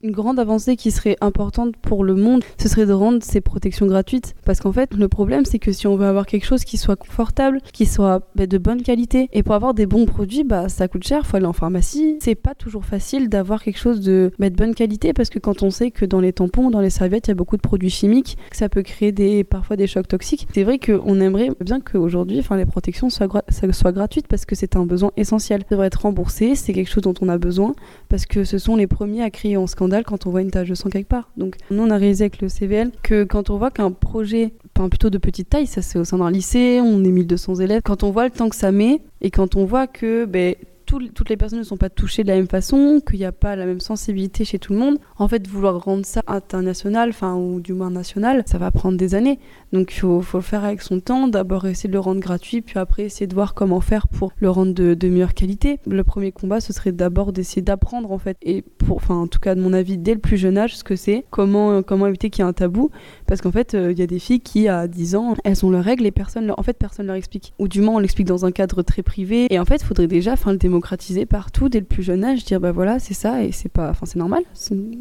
Une 0.03 0.13
grande 0.13 0.39
avancée 0.39 0.77
qui 0.77 0.91
serait 0.91 1.19
importante 1.21 1.77
pour 1.77 2.05
le 2.05 2.15
monde, 2.15 2.43
ce 2.59 2.71
serait 2.71 2.87
de 2.87 2.93
rendre 2.95 3.19
ces 3.23 3.43
protections 3.43 3.85
gratuites. 3.85 4.35
Parce 4.47 4.59
qu'en 4.59 4.73
fait, 4.73 4.95
le 4.95 5.09
problème, 5.09 5.45
c'est 5.45 5.59
que 5.59 5.73
si 5.73 5.87
on 5.87 5.97
veut 5.97 6.07
avoir 6.07 6.25
quelque 6.25 6.47
chose 6.47 6.65
qui 6.65 6.79
soit 6.79 6.97
confortable, 6.97 7.61
qui 7.75 7.85
soit 7.85 8.23
bah, 8.35 8.47
de 8.47 8.57
bonne 8.57 8.81
qualité, 8.81 9.29
et 9.35 9.43
pour 9.43 9.55
avoir 9.55 9.75
des 9.75 9.85
bons 9.85 10.07
produits, 10.07 10.43
bah, 10.43 10.71
ça 10.71 10.89
coûte 10.89 11.07
cher, 11.07 11.27
faut 11.27 11.37
aller 11.37 11.45
en 11.45 11.53
pharmacie. 11.53 12.17
C'est 12.23 12.35
pas 12.35 12.55
toujours 12.55 12.87
facile 12.87 13.29
d'avoir 13.29 13.63
quelque 13.63 13.77
chose 13.77 14.01
de, 14.01 14.31
bah, 14.39 14.49
de 14.49 14.55
bonne 14.55 14.75
qualité, 14.75 15.13
parce 15.13 15.29
que 15.29 15.39
quand 15.39 15.63
on 15.63 15.69
sait 15.69 15.91
que 15.91 16.07
dans 16.07 16.21
les 16.21 16.33
tampons, 16.33 16.71
dans 16.71 16.81
les 16.81 16.89
serviettes, 16.89 17.27
il 17.27 17.33
y 17.33 17.33
a 17.33 17.35
beaucoup 17.35 17.59
de 17.59 17.63
produits 17.63 17.91
chimiques, 17.91 18.39
que 18.51 18.57
ça 18.57 18.71
peut 18.71 18.83
créer 18.83 19.13
des, 19.13 19.45
parfois 19.45 19.77
des 19.77 19.87
chocs 19.87 20.09
toxiques. 20.09 20.49
C'est 20.55 20.65
vrai 20.65 20.79
qu'on 20.79 21.21
aimerait 21.21 21.51
bien 21.61 21.79
qu'aujourd'hui, 21.79 22.43
les 22.57 22.65
protections 22.65 23.11
soient, 23.11 23.29
soient 23.51 23.93
gratuites, 23.93 24.29
parce 24.29 24.47
que 24.47 24.55
c'est 24.55 24.77
un 24.77 24.87
besoin 24.87 25.11
essentiel. 25.19 25.61
Ça 25.61 25.67
devrait 25.73 25.89
être 25.89 26.01
remboursé, 26.01 26.55
c'est 26.55 26.73
quelque 26.73 26.91
chose 26.91 27.03
dont 27.03 27.15
on 27.21 27.29
a 27.29 27.37
besoin, 27.37 27.75
parce 28.09 28.25
que 28.25 28.45
ce 28.45 28.57
sont 28.57 28.77
les 28.77 28.87
premiers 28.87 29.23
à 29.23 29.29
créer 29.29 29.59
en 29.59 29.67
scandale 29.67 29.90
quand 30.05 30.27
on 30.27 30.31
voit 30.31 30.43
une 30.43 30.51
tache 30.51 30.69
de 30.69 30.75
sang 30.75 30.89
quelque 30.89 31.09
part. 31.09 31.31
Donc 31.37 31.57
nous 31.71 31.83
on 31.83 31.91
a 31.91 31.97
réalisé 31.97 32.25
avec 32.25 32.41
le 32.41 32.49
CVL 32.49 32.91
que 33.03 33.25
quand 33.25 33.51
on 33.51 33.59
voit 33.59 33.71
qu'un 33.71 33.91
projet, 33.91 34.53
enfin 34.77 34.89
plutôt 34.89 35.11
de 35.11 35.19
petite 35.19 35.51
taille, 35.51 35.67
ça 35.67 35.83
c'est 35.83 35.99
au 35.99 36.05
sein 36.05 36.19
d'un 36.19 36.31
lycée, 36.31 36.81
on 36.83 37.05
est 37.05 37.11
1200 37.11 37.57
élèves, 37.57 37.83
quand 37.85 38.03
on 38.03 38.11
voit 38.11 38.25
le 38.25 38.31
temps 38.31 38.49
que 38.49 38.57
ça 38.57 38.73
met 38.73 39.03
et 39.21 39.31
quand 39.31 39.57
on 39.57 39.65
voit 39.65 39.87
que 39.87 40.25
ben, 40.25 40.55
toutes 40.99 41.29
les 41.29 41.37
personnes 41.37 41.61
ne 41.61 41.65
sont 41.65 41.77
pas 41.77 41.91
touchées 41.91 42.23
de 42.23 42.29
la 42.29 42.37
même 42.37 42.49
façon, 42.49 43.01
qu'il 43.07 43.19
n'y 43.19 43.25
a 43.25 43.33
pas 43.33 43.57
la 43.57 43.67
même 43.67 43.81
sensibilité 43.81 44.45
chez 44.45 44.59
tout 44.59 44.73
le 44.73 44.79
monde. 44.79 44.99
En 45.19 45.29
fait, 45.29 45.47
vouloir 45.47 45.83
rendre 45.83 46.05
ça 46.05 46.23
international, 46.27 47.11
enfin, 47.11 47.37
ou 47.37 47.61
du 47.61 47.73
moins 47.73 47.91
national, 47.91 48.43
ça 48.47 48.59
va 48.59 48.71
prendre 48.71 48.97
des 48.97 49.15
années. 49.15 49.39
Donc, 49.73 49.93
il 49.95 50.01
faut, 50.01 50.23
le 50.35 50.41
faire 50.41 50.65
avec 50.65 50.83
son 50.83 51.01
temps. 51.01 51.29
D'abord, 51.29 51.67
essayer 51.67 51.89
de 51.89 51.95
le 51.95 52.01
rendre 52.01 52.21
gratuit, 52.21 52.61
puis 52.61 52.79
après, 52.79 53.05
essayer 53.05 53.27
de 53.27 53.35
voir 53.35 53.55
comment 53.55 53.81
faire 53.81 54.09
pour 54.09 54.33
le 54.39 54.51
rendre 54.51 54.73
de, 54.73 55.09
meilleure 55.09 55.35
qualité. 55.35 55.79
Le 55.87 56.05
premier 56.05 56.33
combat, 56.33 56.61
ce 56.61 56.73
serait 56.73 56.93
d'abord 56.93 57.33
d'essayer 57.33 57.63
d'apprendre, 57.63 58.11
en 58.13 58.19
fait, 58.19 58.37
et 58.43 58.65
enfin, 58.89 59.17
en 59.17 59.27
tout 59.27 59.41
cas, 59.41 59.55
de 59.55 59.61
mon 59.61 59.73
avis, 59.73 59.99
dès 59.99 60.15
le 60.15 60.21
plus 60.21 60.37
jeune 60.37 60.59
âge, 60.59 60.77
ce 60.77 60.85
que 60.85 60.97
c'est, 60.97 61.25
comment, 61.31 61.83
comment 61.83 62.07
éviter 62.07 62.31
qu'il 62.31 62.45
y 62.45 62.47
ait 62.47 62.49
un 62.49 62.53
tabou. 62.53 62.91
Parce 63.27 63.41
qu'en 63.41 63.53
fait, 63.53 63.75
euh, 63.75 63.93
il 63.93 63.99
y 63.99 64.03
a 64.03 64.07
des 64.07 64.19
filles 64.19 64.41
qui, 64.41 64.69
à 64.69 64.89
10 64.89 65.15
ans, 65.17 65.35
elles 65.45 65.65
ont 65.65 65.71
leurs 65.71 65.85
règles 65.85 66.07
et 66.07 66.11
personne, 66.11 66.53
en 66.57 66.63
fait, 66.63 66.75
personne 66.75 67.07
leur 67.07 67.17
explique. 67.17 67.53
Ou 67.59 67.69
du 67.69 67.81
moins, 67.81 67.97
on 67.97 67.99
l'explique 67.99 68.27
dans 68.27 68.45
un 68.45 68.53
cadre 68.53 68.83
très 68.83 69.03
privé. 69.03 69.47
Et 69.51 69.59
en 69.59 69.65
fait, 69.65 69.77
il 69.77 69.85
faudrait 69.85 70.07
déjà, 70.07 70.33
enfin, 70.33 70.53
le 70.53 70.59
démocratiser 70.81 71.27
partout 71.27 71.69
dès 71.69 71.81
le 71.81 71.85
plus 71.85 72.03
jeune 72.03 72.25
âge, 72.25 72.45
dire 72.45 72.59
bah 72.59 72.73
voilà, 72.73 72.99
c'est 72.99 73.13
ça 73.13 73.45
et 73.45 73.53
c'est 73.53 73.69
pas, 73.69 73.91
enfin 73.91 74.07
c'est 74.07 74.19
normal, 74.19 74.45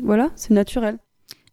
voilà, 0.03 0.29
c'est 0.35 0.53
naturel. 0.53 0.97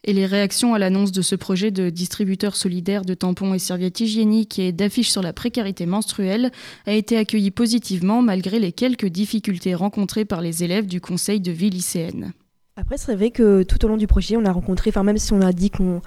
Et 0.02 0.12
les 0.12 0.26
réactions 0.26 0.74
à 0.74 0.80
l'annonce 0.80 1.12
de 1.12 1.22
ce 1.22 1.36
projet 1.36 1.70
de 1.70 1.90
distributeur 1.90 2.56
solidaire 2.56 3.04
de 3.04 3.14
tampons 3.14 3.54
et 3.54 3.60
serviettes 3.60 4.00
hygiéniques 4.00 4.58
et 4.58 4.72
d'affiches 4.72 5.10
sur 5.10 5.22
la 5.22 5.32
précarité 5.32 5.86
menstruelle 5.86 6.50
a 6.86 6.92
été 6.92 7.16
accueillie 7.16 7.52
positivement 7.52 8.20
malgré 8.20 8.58
les 8.58 8.72
quelques 8.72 9.06
difficultés 9.06 9.76
rencontrées 9.76 10.24
par 10.24 10.40
les 10.40 10.64
élèves 10.64 10.86
du 10.86 11.00
conseil 11.00 11.40
de 11.40 11.52
vie 11.52 11.70
lycéenne. 11.70 12.32
Après, 12.78 12.98
c'est 12.98 13.14
vrai 13.14 13.30
que 13.30 13.62
tout 13.62 13.82
au 13.84 13.88
long 13.88 13.96
du 13.96 14.06
projet, 14.06 14.36
on 14.36 14.44
a 14.44 14.52
rencontré, 14.52 14.90
enfin 14.90 15.02
même 15.02 15.18
si 15.18 15.32
on 15.32 15.40
a 15.40 15.52
dit 15.52 15.70
qu'on 15.70 16.02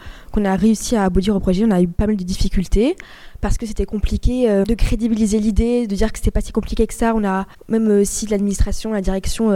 a 0.46 0.56
réussi 0.56 0.96
à 0.96 1.04
aboutir 1.04 1.36
au 1.36 1.40
projet, 1.40 1.66
on 1.66 1.72
a 1.72 1.82
eu 1.82 1.88
pas 1.88 2.06
mal 2.06 2.16
de 2.16 2.24
difficultés 2.24 2.96
parce 3.42 3.58
que 3.58 3.66
c'était 3.66 3.86
compliqué 3.86 4.50
euh, 4.50 4.64
de 4.64 4.74
crédibiliser 4.74 5.40
l'idée, 5.40 5.88
de 5.88 5.96
dire 5.96 6.12
que 6.12 6.20
c'était 6.20 6.32
pas 6.32 6.42
si 6.42 6.52
compliqué 6.52 6.88
que 6.88 6.94
ça. 6.94 7.14
On 7.16 7.24
a 7.24 7.46
même 7.68 7.90
euh, 7.90 8.04
si 8.04 8.28
l'administration, 8.28 8.92
la 8.92 9.02
direction 9.02 9.50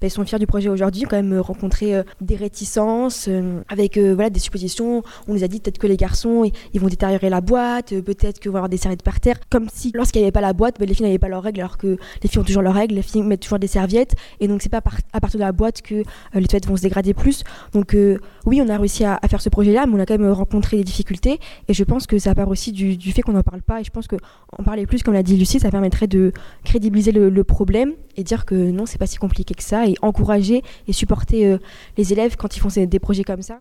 bah, 0.00 0.08
sont 0.08 0.24
fiers 0.24 0.38
du 0.38 0.46
projet 0.46 0.68
aujourd'hui, 0.68 1.02
quand 1.02 1.16
même 1.16 1.38
rencontré 1.38 2.02
des 2.20 2.36
réticences 2.36 3.28
avec 3.68 3.98
voilà 3.98 4.30
des 4.30 4.40
suppositions. 4.40 5.02
On 5.26 5.34
nous 5.34 5.44
a 5.44 5.48
dit 5.48 5.60
peut-être 5.60 5.78
que 5.78 5.86
les 5.86 5.96
garçons 5.96 6.50
ils 6.72 6.80
vont 6.80 6.88
détériorer 6.88 7.30
la 7.30 7.40
boîte, 7.40 7.94
peut-être 8.00 8.40
que 8.40 8.48
vont 8.48 8.56
avoir 8.56 8.68
des 8.68 8.76
serviettes 8.76 9.02
par 9.02 9.20
terre, 9.20 9.38
comme 9.50 9.68
si 9.72 9.92
lorsqu'il 9.94 10.20
n'y 10.20 10.26
avait 10.26 10.32
pas 10.32 10.40
la 10.40 10.52
boîte, 10.52 10.76
bah, 10.78 10.86
les 10.86 10.94
filles 10.94 11.06
n'avaient 11.06 11.18
pas 11.18 11.28
leurs 11.28 11.42
règles, 11.42 11.60
alors 11.60 11.78
que 11.78 11.96
les 12.22 12.28
filles 12.28 12.40
ont 12.40 12.44
toujours 12.44 12.62
leurs 12.62 12.74
règles, 12.74 12.94
les 12.94 13.02
filles 13.02 13.22
mettent 13.22 13.40
toujours 13.40 13.58
des 13.58 13.66
serviettes, 13.66 14.14
et 14.40 14.48
donc 14.48 14.62
c'est 14.62 14.68
pas 14.68 14.82
à 15.12 15.20
partir 15.20 15.38
de 15.38 15.44
la 15.44 15.52
boîte 15.52 15.82
que 15.82 16.02
les 16.34 16.46
toilettes 16.46 16.66
vont 16.66 16.76
se 16.76 16.82
dégrader 16.82 17.14
plus. 17.14 17.44
Donc 17.72 17.96
oui, 18.46 18.60
on 18.62 18.68
a 18.68 18.76
réussi 18.76 19.04
à, 19.04 19.18
faire 19.28 19.40
ce 19.40 19.48
projet-là, 19.48 19.86
mais 19.86 19.94
on 19.94 20.00
a 20.00 20.06
quand 20.06 20.18
même 20.18 20.30
rencontré 20.30 20.78
des 20.78 20.84
difficultés, 20.84 21.38
et 21.68 21.74
je 21.74 21.84
pense 21.84 22.06
que 22.06 22.18
ça 22.18 22.34
part 22.34 22.48
aussi 22.48 22.72
du, 22.72 22.96
du 22.96 23.12
fait 23.12 23.22
on 23.28 23.32
n'en 23.32 23.42
parle 23.42 23.62
pas. 23.62 23.80
Et 23.80 23.84
je 23.84 23.90
pense 23.90 24.06
qu'en 24.06 24.62
parler 24.64 24.86
plus, 24.86 25.02
comme 25.02 25.14
l'a 25.14 25.22
dit 25.22 25.36
Lucie, 25.36 25.60
ça 25.60 25.70
permettrait 25.70 26.06
de 26.06 26.32
crédibiliser 26.64 27.12
le, 27.12 27.44
problème 27.44 27.94
et 28.16 28.24
dire 28.24 28.44
que 28.44 28.54
non, 28.54 28.84
c'est 28.84 28.98
pas 28.98 29.06
si 29.06 29.16
compliqué 29.16 29.54
que 29.54 29.62
ça 29.62 29.86
et 29.86 29.94
encourager 30.02 30.62
et 30.86 30.92
supporter 30.92 31.46
euh, 31.46 31.58
les 31.96 32.12
élèves 32.12 32.36
quand 32.36 32.56
ils 32.56 32.60
font 32.60 32.68
des 32.68 32.98
projets 32.98 33.24
comme 33.24 33.42
ça. 33.42 33.60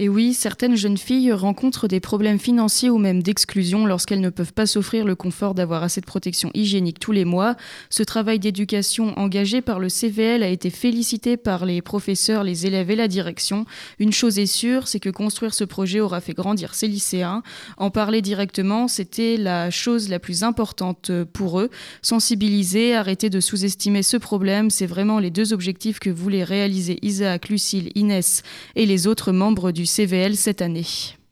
Et 0.00 0.08
oui, 0.08 0.32
certaines 0.32 0.76
jeunes 0.76 0.96
filles 0.96 1.32
rencontrent 1.32 1.88
des 1.88 1.98
problèmes 1.98 2.38
financiers 2.38 2.88
ou 2.88 2.98
même 2.98 3.20
d'exclusion 3.20 3.84
lorsqu'elles 3.84 4.20
ne 4.20 4.30
peuvent 4.30 4.52
pas 4.52 4.64
s'offrir 4.64 5.04
le 5.04 5.16
confort 5.16 5.54
d'avoir 5.54 5.82
assez 5.82 6.00
de 6.00 6.06
protection 6.06 6.52
hygiénique 6.54 7.00
tous 7.00 7.10
les 7.10 7.24
mois. 7.24 7.56
Ce 7.90 8.04
travail 8.04 8.38
d'éducation 8.38 9.18
engagé 9.18 9.60
par 9.60 9.80
le 9.80 9.88
CVL 9.88 10.44
a 10.44 10.48
été 10.50 10.70
félicité 10.70 11.36
par 11.36 11.66
les 11.66 11.82
professeurs, 11.82 12.44
les 12.44 12.64
élèves 12.64 12.92
et 12.92 12.94
la 12.94 13.08
direction. 13.08 13.66
Une 13.98 14.12
chose 14.12 14.38
est 14.38 14.46
sûre, 14.46 14.86
c'est 14.86 15.00
que 15.00 15.10
construire 15.10 15.52
ce 15.52 15.64
projet 15.64 15.98
aura 15.98 16.20
fait 16.20 16.32
grandir 16.32 16.76
ces 16.76 16.86
lycéens. 16.86 17.42
En 17.76 17.90
parler 17.90 18.22
directement, 18.22 18.86
c'était 18.86 19.36
la 19.36 19.68
chose 19.72 20.10
la 20.10 20.20
plus 20.20 20.44
importante 20.44 21.10
pour 21.32 21.58
eux. 21.58 21.70
Sensibiliser, 22.02 22.94
arrêter 22.94 23.30
de 23.30 23.40
sous-estimer 23.40 24.04
ce 24.04 24.16
problème, 24.16 24.70
c'est 24.70 24.86
vraiment 24.86 25.18
les 25.18 25.32
deux 25.32 25.52
objectifs 25.52 25.98
que 25.98 26.10
voulaient 26.10 26.44
réaliser 26.44 27.00
Isaac, 27.02 27.48
Lucille, 27.48 27.90
Inès 27.96 28.44
et 28.76 28.86
les 28.86 29.08
autres 29.08 29.32
membres 29.32 29.72
du 29.72 29.87
CVL 29.88 30.36
cette 30.36 30.62
année. 30.62 30.86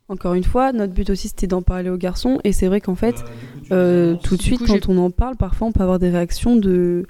Encore 0.09 0.35
une 0.35 0.45
fois, 0.45 0.73
notre 0.73 0.93
but 0.93 1.11
aussi 1.11 1.29
c'était 1.29 1.47
d'en 1.49 1.63
parler 1.63 1.91
aux 1.91 1.97
garçons 1.97 2.41
et 2.45 2.53
c'est 2.53 2.69
vrai 2.69 2.81
qu'en 2.81 2.95
fait, 2.95 3.25
euh, 3.73 4.15
tout 4.23 4.37
de 4.37 4.43
suite 4.43 4.65
quand 4.67 4.89
on 4.89 4.99
en 4.99 5.11
parle, 5.11 5.37
parfois 5.37 5.69
on 5.69 5.73
peut 5.73 5.83
avoir 5.83 5.99
des 5.99 6.11
réactions 6.11 6.57
de 6.57 7.07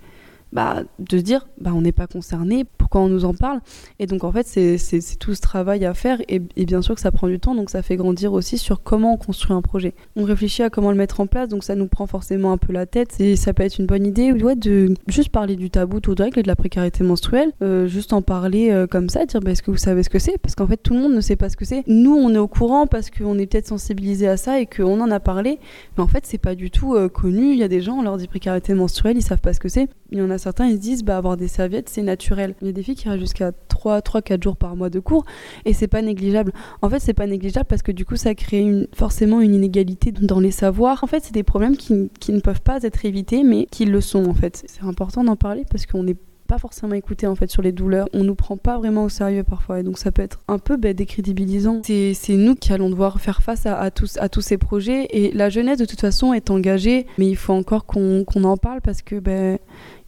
bah, 0.53 0.83
de 0.99 1.19
se 1.19 1.23
dire 1.23 1.47
bah, 1.61 1.73
on 1.75 1.83
n'est 1.83 1.93
pas 1.93 2.07
concerné, 2.07 2.65
pourquoi 2.87 3.01
on 3.01 3.09
nous 3.09 3.25
en 3.25 3.35
parle 3.35 3.59
Et 3.99 4.07
donc 4.07 4.23
en 4.23 4.31
fait 4.31 4.47
c'est 4.47 5.19
tout 5.19 5.35
ce 5.35 5.41
travail 5.41 5.85
à 5.85 5.93
faire 5.93 6.21
et, 6.29 6.39
bien 6.39 6.83
sûr 6.83 6.95
que 6.95 7.01
ça 7.01 7.11
prend 7.11 7.27
du 7.27 7.41
temps, 7.41 7.57
donc 7.57 7.69
ça 7.69 7.83
fait 7.83 7.97
grandir 7.97 8.33
aussi 8.33 8.59
sur 8.59 8.85
comment 8.85 9.15
on 9.15 9.17
construit 9.17 9.57
un 9.57 9.61
projet. 9.61 9.93
On 10.15 10.23
réfléchit 10.23 10.63
à 10.63 10.71
comment 10.71 10.93
le 10.93 10.97
mettre 10.97 11.19
en 11.19 11.27
place, 11.27 11.49
donc 11.49 11.65
ça 11.65 11.75
nous 11.75 11.89
prend 11.89 12.07
forcément 12.07 12.53
un 12.53 12.59
peu 12.59 12.73
la 12.73 12.87
tête 12.87 13.19
et 13.19 13.35
ça 13.35 13.53
peut 13.53 13.65
être 13.65 13.81
une 13.81 13.87
bonne 13.87 14.07
idée 14.07 14.31
ouais, 14.31 14.55
de 14.55 14.95
juste 15.09 15.31
parler 15.31 15.57
du 15.57 15.69
tabou 15.69 15.99
tout 15.99 16.15
direct 16.15 16.39
et 16.39 16.45
de 16.45 16.47
la 16.47 16.55
précarité 16.55 17.03
menstruelle, 17.03 17.51
euh, 17.61 17.89
juste 17.89 18.13
en 18.13 18.23
parler 18.23 18.71
euh, 18.71 18.87
comme 18.87 19.09
ça, 19.09 19.27
dire 19.27 19.41
bah, 19.41 19.51
est-ce 19.51 19.65
que 19.65 19.73
vous 19.73 19.77
savez 19.77 20.05
ce 20.05 20.09
que 20.09 20.21
c'est? 20.21 20.39
Parce 20.39 20.55
qu'en 20.55 20.69
fait 20.69 20.77
tout 20.77 20.95
le 20.95 21.01
monde 21.01 21.15
ne 21.15 21.21
sait 21.21 21.35
pas 21.35 21.49
ce 21.49 21.57
que 21.57 21.65
c'est. 21.65 21.83
Nous 21.89 22.15
on 22.15 22.33
est 22.33 22.39
au 22.39 22.47
courant 22.47 22.87
parce 22.87 23.11
qu'on 23.11 23.37
est 23.37 23.47
peut-être 23.47 23.67
sensibilisé 23.67 24.29
à 24.29 24.37
ça 24.37 24.61
et 24.61 24.67
qu'on 24.67 25.01
en 25.01 25.11
a 25.11 25.19
parlé, 25.19 25.59
mais 25.97 26.05
en 26.05 26.09
fait 26.09 26.25
c'est 26.25 26.39
pas 26.39 26.55
du 26.55 26.71
tout 26.71 26.95
euh, 26.95 27.09
connu. 27.09 27.51
Il 27.51 27.59
y 27.59 27.65
a 27.65 27.69
des 27.69 27.81
gens, 27.81 27.95
on 27.95 28.03
leur 28.03 28.17
dit 28.17 28.29
précarité 28.29 28.75
menstruelle, 28.75 29.17
ils 29.17 29.23
savent 29.23 29.41
pas 29.41 29.53
ce 29.53 29.59
que 29.59 29.69
c'est. 29.69 29.89
Il 30.13 30.19
y 30.19 30.23
en 30.23 30.31
a 30.31 30.39
certains, 30.39 30.67
ils 30.67 30.77
se 30.77 30.81
disent, 30.81 31.03
bah, 31.03 31.17
avoir 31.17 31.37
des 31.37 31.49
serviettes, 31.49 31.89
c'est 31.89 32.03
naturel. 32.03 32.55
Il 32.61 32.69
y 32.69 32.71
a 32.71 32.73
des 32.77 32.83
filles 32.83 32.95
qui 32.95 33.09
restent 33.09 33.21
jusqu'à 33.21 33.53
3-4 33.69 34.43
jours 34.43 34.57
par 34.57 34.77
mois 34.77 34.91
de 34.91 35.01
cours 35.01 35.25
et 35.65 35.73
c'est 35.73 35.89
pas 35.89 36.03
négligeable. 36.03 36.53
En 36.83 36.89
fait, 36.89 37.01
c'est 37.01 37.15
pas 37.15 37.27
négligeable 37.27 37.67
parce 37.67 37.83
que 37.83 37.93
du 37.93 38.05
coup, 38.05 38.17
ça 38.17 38.35
crée 38.35 38.87
forcément 38.95 39.41
une 39.41 39.55
inégalité 39.55 40.13
dans 40.13 40.41
les 40.41 40.51
savoirs. 40.51 41.03
En 41.03 41.07
fait, 41.07 41.25
c'est 41.25 41.35
des 41.35 41.43
problèmes 41.43 41.77
qui, 41.77 42.11
qui 42.21 42.33
ne 42.33 42.41
peuvent 42.41 42.63
pas 42.63 42.83
être 42.83 43.05
évités, 43.05 43.43
mais 43.43 43.67
qui 43.71 43.87
le 43.87 44.01
sont 44.01 44.27
en 44.27 44.35
fait. 44.35 44.65
C'est 44.67 44.85
important 44.85 45.25
d'en 45.25 45.37
parler 45.37 45.65
parce 45.71 45.87
qu'on 45.87 46.07
est 46.07 46.17
pas 46.47 46.59
forcément 46.59 46.95
écouté 46.95 47.27
en 47.27 47.35
fait 47.35 47.51
sur 47.51 47.63
les 47.63 47.73
douleurs. 47.73 48.09
On 48.13 48.25
nous 48.25 48.35
prend 48.35 48.57
pas 48.57 48.79
vraiment 48.79 49.05
au 49.05 49.09
sérieux 49.09 49.43
parfois 49.43 49.81
et 49.81 49.83
donc 49.83 49.99
ça 49.99 50.13
peut 50.13 50.23
être 50.23 50.41
un 50.49 50.59
peu 50.59 50.77
bah, 50.77 50.93
décrédibilisant. 50.93 51.83
C'est 51.85 52.17
nous 52.31 52.55
qui 52.55 52.73
allons 52.73 52.91
devoir 52.91 53.21
faire 53.21 53.43
face 53.43 53.67
à, 53.67 53.91
tous, 53.91 54.17
à 54.19 54.29
tous 54.29 54.41
ces 54.41 54.59
projets 54.59 55.07
et 55.11 55.33
la 55.33 55.51
jeunesse 55.51 55.79
de 55.79 55.85
toute 55.85 56.01
façon 56.01 56.33
est 56.33 56.51
engagée 56.51 57.07
mais 57.19 57.29
il 57.29 57.37
faut 57.37 57.53
encore 57.53 57.85
qu'on 57.87 58.25
en 58.25 58.57
parle 58.57 58.81
parce 58.81 59.03
que 59.03 59.19
ben 59.19 59.59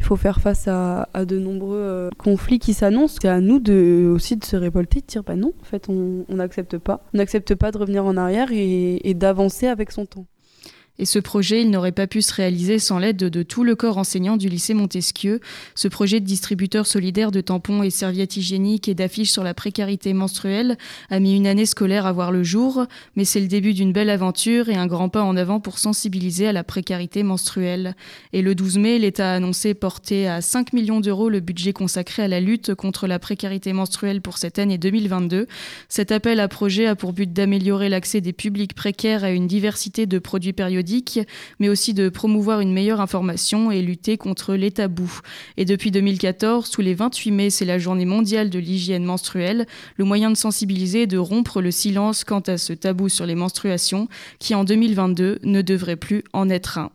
il 0.01 0.07
faut 0.07 0.17
faire 0.17 0.41
face 0.41 0.69
à, 0.69 1.09
de 1.27 1.39
nombreux 1.39 1.77
euh, 1.77 2.11
conflits 2.19 2.61
qui 2.61 2.73
s'annoncent. 2.73 3.19
C'est 3.21 3.29
à 3.29 3.41
nous 3.41 3.59
de, 3.59 4.11
aussi 4.15 4.37
de 4.37 4.45
se 4.45 4.57
révolter, 4.57 5.01
de 5.01 5.07
dire 5.07 5.25
bah 5.25 5.35
non, 5.35 5.53
en 5.61 5.65
fait 5.65 5.89
on 5.89 6.25
n'accepte 6.29 6.79
pas. 6.79 7.03
On 7.15 7.19
n'accepte 7.19 7.55
pas 7.57 7.73
de 7.73 7.79
revenir 7.79 8.05
en 8.05 8.17
arrière 8.17 8.49
et 8.53 9.15
d'avancer 9.15 9.67
avec 9.67 9.91
son 9.91 10.07
temps. 10.07 10.27
Et 11.01 11.05
ce 11.05 11.21
projet, 11.21 11.63
il 11.63 11.71
n'aurait 11.71 11.93
pas 11.93 12.09
pu 12.09 12.23
se 12.23 12.35
réaliser 12.35 12.81
sans 12.81 12.99
l'aide 12.99 13.17
de, 13.17 13.43
tout 13.45 13.63
le 13.63 13.77
corps 13.77 13.99
enseignant 13.99 14.37
du 14.37 14.49
lycée 14.49 14.75
Montesquieu. 14.75 15.39
Ce 15.77 15.87
projet 15.87 16.19
de 16.19 16.25
distributeur 16.25 16.89
solidaire 16.89 17.31
de 17.31 17.41
tampons 17.41 17.85
et 17.85 17.91
serviettes 17.91 18.37
hygiéniques 18.37 18.89
et 18.89 18.95
d'affiches 18.95 19.31
sur 19.31 19.45
la 19.45 19.55
précarité 19.55 20.13
menstruelle 20.13 20.77
a 21.09 21.21
mis 21.21 21.37
une 21.37 21.47
année 21.47 21.67
scolaire 21.67 22.05
à 22.05 22.13
voir 22.13 22.33
le 22.33 22.43
jour, 22.43 22.85
mais 23.15 23.25
c'est 23.25 23.39
le 23.39 23.47
début 23.47 23.75
d'une 23.75 23.93
belle 23.93 24.11
aventure 24.11 24.71
et 24.71 24.75
un 24.75 24.89
grand 24.89 25.09
pas 25.09 25.23
en 25.23 25.37
avant 25.37 25.61
pour 25.61 25.79
sensibiliser 25.79 26.49
à 26.49 26.53
la 26.53 26.65
précarité 26.65 27.23
menstruelle. 27.23 27.95
Et 28.33 28.43
le 28.43 28.57
12 28.57 28.79
mai, 28.79 28.99
l'État 28.99 29.31
a 29.31 29.37
annoncé 29.37 29.75
porter 29.75 30.29
à 30.29 30.41
5 30.41 30.73
millions 30.73 31.01
d'euros 31.01 31.29
le 31.29 31.39
budget 31.39 31.73
consacré 31.73 32.25
à 32.25 32.29
la 32.29 32.41
lutte 32.41 32.75
contre 32.75 33.07
la 33.07 33.21
précarité 33.21 33.73
menstruelle 33.73 34.21
pour 34.21 34.37
cette 34.37 34.59
année 34.59 34.79
2022. 34.79 35.47
Cet 35.89 36.11
appel 36.11 36.41
à 36.41 36.49
projet 36.49 36.87
a 36.87 36.97
pour 36.97 37.13
but 37.13 37.33
d'améliorer 37.33 37.89
l'accès 37.89 38.21
des 38.21 38.33
publics 38.33 38.75
précaires 38.75 39.23
à 39.23 39.31
une 39.31 39.47
diversité 39.47 40.07
de 40.07 40.19
produits 40.19 40.53
périodiques 40.53 40.88
mais 41.59 41.69
aussi 41.69 41.95
de 41.95 42.09
promouvoir 42.09 42.61
une 42.61 42.73
meilleure 42.73 43.01
information 43.01 43.71
et 43.71 43.83
lutter 43.83 44.17
contre 44.17 44.55
les 44.55 44.71
tabous. 44.71 45.21
Et 45.57 45.65
depuis 45.65 45.91
2014, 45.91 46.71
tous 46.71 46.81
les 46.81 46.95
28 46.95 47.31
mai, 47.31 47.51
c'est 47.51 47.65
la 47.65 47.79
journée 47.79 48.05
mondiale 48.05 48.51
de 48.51 48.59
l'hygiène 48.59 49.05
menstruelle, 49.05 49.67
le 49.97 50.05
moyen 50.05 50.31
de 50.31 50.37
sensibiliser 50.37 51.03
et 51.03 51.07
de 51.07 51.19
rompre 51.19 51.61
le 51.61 51.71
silence 51.71 52.25
quant 52.25 52.41
à 52.41 52.59
ce 52.59 52.73
tabou 52.73 53.09
sur 53.09 53.27
les 53.27 53.35
menstruations, 53.35 54.09
qui 54.39 54.55
en 54.55 54.65
2022 54.65 55.39
ne 55.43 55.63
devrait 55.63 55.97
plus 55.97 56.25
en 56.33 56.49
être 56.49 56.79
un. 56.79 56.91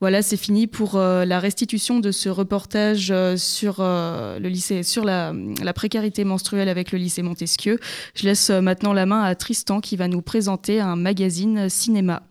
Voilà, 0.00 0.22
c'est 0.22 0.36
fini 0.36 0.68
pour 0.68 0.94
euh, 0.94 1.24
la 1.24 1.40
restitution 1.40 1.98
de 1.98 2.12
ce 2.12 2.28
reportage 2.28 3.10
euh, 3.10 3.36
sur 3.36 3.78
euh, 3.80 4.38
le 4.38 4.48
lycée, 4.48 4.84
sur 4.84 5.04
la, 5.04 5.34
la, 5.60 5.72
précarité 5.72 6.22
menstruelle 6.22 6.68
avec 6.68 6.92
le 6.92 6.98
lycée 6.98 7.22
Montesquieu. 7.22 7.80
Je 8.14 8.26
laisse 8.26 8.50
maintenant 8.50 8.92
la 8.92 9.06
main 9.06 9.22
à 9.22 9.34
Tristan 9.34 9.80
qui 9.80 9.96
va 9.96 10.06
nous 10.06 10.22
présenter 10.22 10.80
un 10.80 10.94
magazine 10.94 11.68
cinéma. 11.68 12.22